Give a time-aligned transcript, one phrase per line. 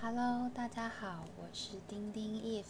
[0.00, 2.66] Hello，大家好，我是丁丁 If。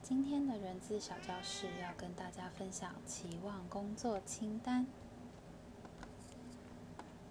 [0.00, 4.86] 今天的人资小教室要跟大家分享期望工作清单。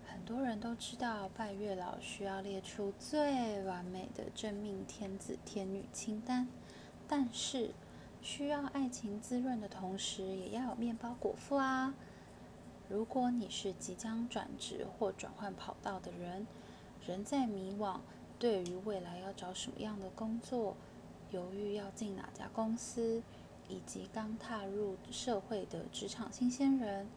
[0.05, 6.49] 很多人都知道拜月老需要列出最完美的真命天子天女清单，
[7.07, 7.71] 但是
[8.21, 11.93] 需要爱情滋润的同时，也要有面包果腹啊。
[12.89, 16.45] 如果你是即将转职或转换跑道的人，
[17.07, 18.01] 人在迷惘，
[18.41, 20.75] 对于未来要找什么样的工作，
[21.29, 23.21] 犹豫要进哪家公司，
[23.69, 27.07] 以及刚踏入社会的职场新鲜人，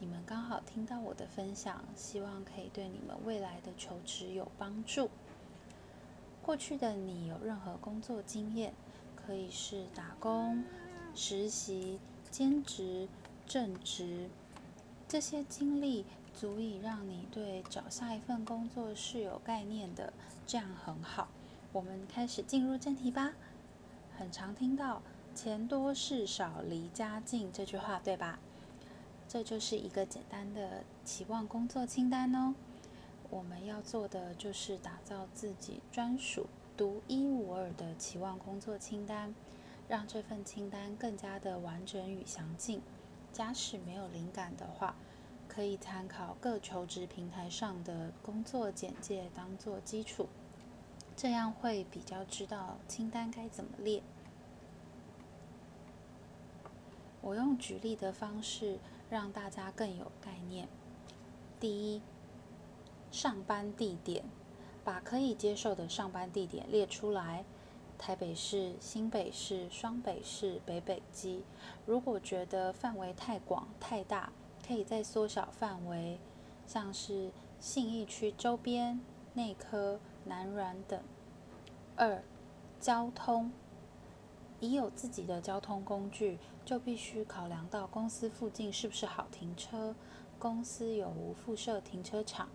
[0.00, 5.10] 你们刚好听到我的分享，希望可以对你们未来的求职有帮助。
[6.40, 8.72] 过去的你有任何工作经验，
[9.14, 10.64] 可以是打工、
[11.14, 11.98] 实习、
[12.30, 13.06] 兼职、
[13.46, 14.30] 正职。
[15.14, 16.04] 这些经历
[16.34, 20.12] 足以让你对找下一份工作是有概念的，
[20.44, 21.28] 这样很好。
[21.70, 23.30] 我们开始进入正题吧。
[24.18, 28.40] 很常听到“钱多事少离家近”这句话，对吧？
[29.28, 32.56] 这就是一个简单的期望工作清单哦。
[33.30, 39.32] 我们要做的就是打造自己专属、独一无二的期望工作清单，
[39.86, 42.82] 让这份清单更加的完整与详尽。
[43.34, 44.94] 假使没有灵感的话，
[45.48, 50.28] 可以参考各求职平台上的工作简介当做基础，
[51.16, 54.04] 这样会比较知道清单该怎么列。
[57.20, 58.78] 我用举例的方式
[59.10, 60.68] 让大家更有概念。
[61.58, 62.02] 第一，
[63.10, 64.24] 上班地点，
[64.84, 67.44] 把可以接受的上班地点列出来。
[67.98, 71.44] 台北市、新北市、双北市、北北基。
[71.86, 74.32] 如果觉得范围太广太大，
[74.66, 76.18] 可以再缩小范围，
[76.66, 79.00] 像是信义区周边、
[79.34, 81.00] 内科、南软等。
[81.96, 82.22] 二、
[82.80, 83.52] 交通，
[84.60, 89.94] 已有自己的交通工具，就必须考量到公司附近是不是好停车，
[90.38, 92.48] 公司有无附设停车场。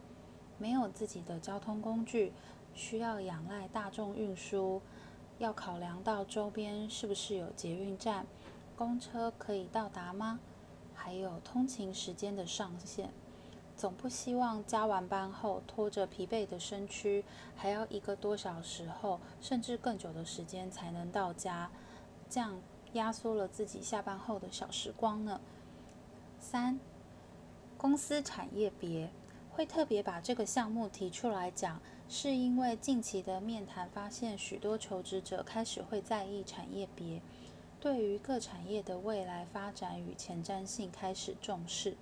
[0.58, 2.34] 没有自己的交通工具，
[2.74, 4.82] 需要仰赖大众运输。
[5.40, 8.28] 要考量到周边是不是有捷运站，
[8.76, 10.40] 公车可以到达吗？
[10.94, 13.10] 还有通勤时间的上限，
[13.78, 17.24] 总不希望加完班后拖着疲惫的身躯，
[17.56, 21.72] 还要一个多小时后，甚至更久的时间才能到家，
[22.30, 22.60] 这样
[22.92, 25.40] 压缩了自己下班后的小时光呢。
[26.38, 26.78] 三，
[27.78, 29.10] 公司产业别。
[29.60, 37.22] 会特别把这个项目提出来讲，是因为近期的面谈发现，许多求职者开始会在意产业别，
[37.78, 41.98] 对于各产业的未来发展与前瞻性开始重视。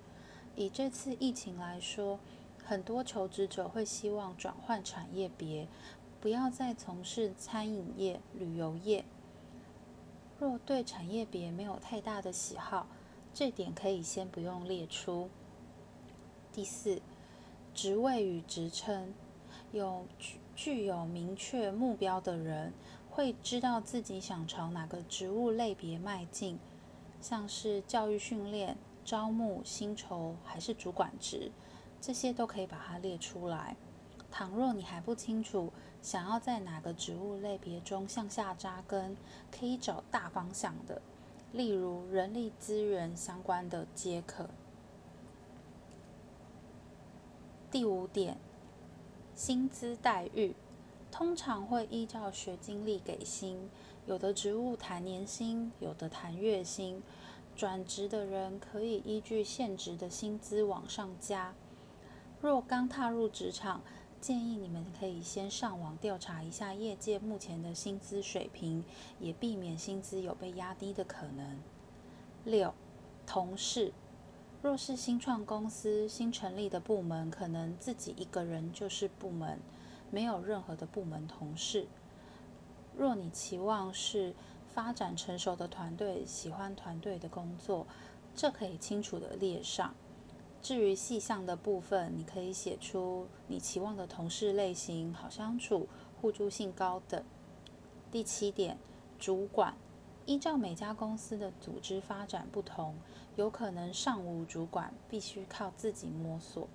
[0.54, 2.20] 以这次疫情来说，
[2.64, 5.66] 很多求职者会希望转换产业别，
[6.20, 9.04] 不要再从事餐饮业、旅游业。
[10.38, 12.86] 若对产业别没有太大的喜好，
[13.34, 15.28] 这点可以先不用列出。
[16.52, 17.02] 第四。
[17.80, 19.14] 职位与职称，
[19.70, 22.72] 有具具有明确目标的人，
[23.08, 26.58] 会知道自己想朝哪个职务类别迈进，
[27.20, 31.52] 像是教育训练、招募、薪酬还是主管职，
[32.00, 33.76] 这些都可以把它列出来。
[34.28, 35.72] 倘若你还不清楚
[36.02, 39.16] 想要在哪个职务类别中向下扎根，
[39.52, 41.00] 可以找大方向的，
[41.52, 44.50] 例如人力资源相关的皆可。
[47.70, 48.38] 第五点，
[49.34, 50.54] 薪资待遇
[51.10, 53.68] 通常会依照学经历给薪，
[54.06, 57.02] 有的职务谈年薪，有的谈月薪。
[57.54, 61.54] 转职的人可以依据现职的薪资往上加。
[62.40, 63.82] 若刚踏入职场，
[64.18, 68.82] 建议你们可以先上网调查一下业界目前的薪资水平，
[69.20, 71.60] 也避免薪资有被压低的可能。
[72.44, 72.72] 六，
[73.26, 73.92] 同事。
[74.60, 79.60] 若是新创公司、新成立的部门，可能自己一个人就是部门，
[80.10, 81.86] 没有任何的部门同事。
[82.96, 84.34] 若你期望是
[84.68, 87.86] 发展成熟的团队，喜欢团队的工作，
[88.34, 89.94] 这可以清楚的列上。
[90.60, 95.88] 至于细项的部分，你可以写出你期望的同事类型、好相处、
[96.20, 97.22] 互助性高等。
[98.10, 98.76] 第七点，
[99.20, 99.76] 主管。
[100.28, 102.94] 依照每家公司的组织发展不同，
[103.36, 106.68] 有可能尚无主管，必须靠自己摸索。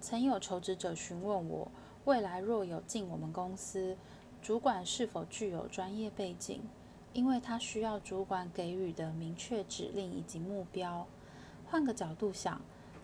[0.00, 1.70] 曾有求职者询问我，
[2.06, 3.98] 未来若有进我们公司，
[4.40, 6.62] 主管是否具有专业背景？
[7.12, 11.06] 因为他需要主管给予的明确指令以及目标。
[11.66, 12.58] 换个角度想，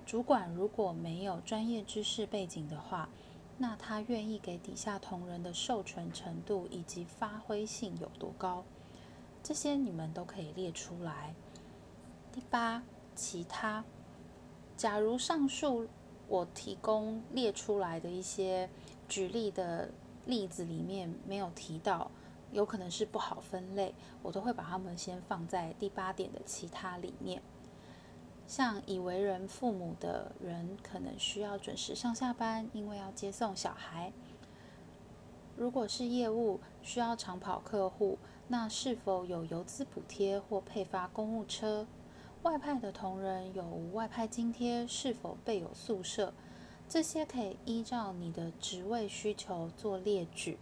[0.07, 3.11] 主管如果没有专业知识背景的话，
[3.59, 8.65] 那他愿意给底下同仁的授权程度以及发挥性有多高？
[9.45, 11.35] 这些你们都可以列出来。
[12.33, 12.83] 第八，
[13.15, 13.85] 其他。
[14.75, 15.87] 假如上述
[16.27, 18.71] 我提供列出来的一些
[19.07, 19.91] 举例的
[20.25, 22.11] 例子里面没有提到，
[22.53, 27.43] 有可能是不好分类，我都会把它们先放在第八点的其他里面。
[28.47, 34.11] 像已为人父母的人，可能需要准时上下班，因为要接送小孩。
[35.57, 38.19] 如果是业务需要长跑客户，
[38.49, 41.87] 那是否有游资补贴或配发公务车？
[42.43, 46.35] 外派的同仁有无外派津贴，是否备有宿舍？
[46.87, 50.59] 这些可以依照你的职位需求做列举。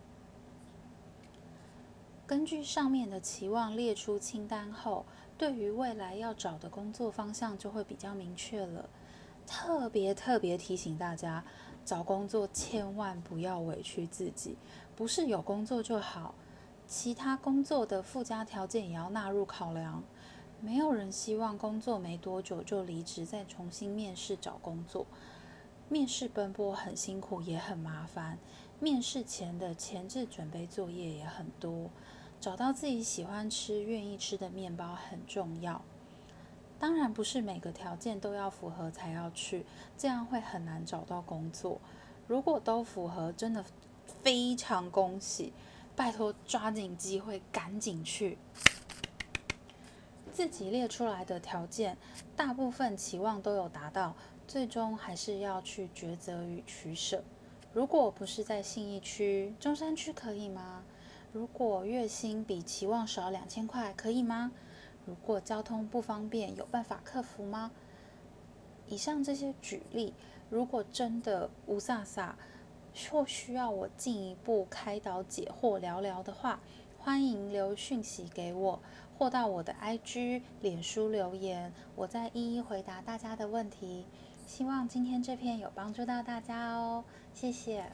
[2.25, 5.05] 根据上面的期望列出清单后，
[5.37, 8.89] 对于未来要找的工作方向就会比较明确了。
[9.45, 11.45] 特别特别提醒大家，
[11.85, 14.57] 找工作千万不要委屈自己，
[14.95, 16.37] 不是有工作就好，
[16.93, 20.05] 其他工作的附加条件也要纳入考量。
[20.61, 25.07] 没有人希望工作没多久就离职，再重新面试找工作。
[25.89, 28.37] 面试奔波很辛苦，也很麻烦。
[28.79, 31.89] 面试前的前置准备作业也很多。
[32.39, 35.81] 找到自己喜欢吃、愿意吃的面包很重要。
[36.79, 39.65] 当然，不是每个条件都要符合才要去，
[39.97, 41.81] 这样会很难找到工作。
[42.29, 43.65] 如果都符合，真的
[44.23, 45.55] 非常恭喜！
[45.95, 48.39] 拜托，抓紧机会，赶紧去。
[50.33, 51.99] 自己列出来的条件，
[52.35, 54.17] 大部分期望都有达到，
[54.49, 57.23] 最终还是要去抉择与取舍。
[57.75, 60.83] 如果不是在信义区、中山区，可以吗？
[61.33, 64.53] 如果月薪比期望少两千块，可以吗？
[65.05, 67.71] 如果交通不方便，有办法克服吗？
[68.87, 70.15] 以上这些举例，
[70.49, 72.33] 如果真的无飒飒，
[73.11, 76.61] 或需要我进一步开导解惑聊聊的话，
[76.99, 78.81] 欢迎留讯息给我。
[79.19, 84.05] 或到我的 IG、脸书留言，我再一一回答大家的问题。
[84.47, 87.85] 希望今天这篇有帮助到大家哦，谢谢。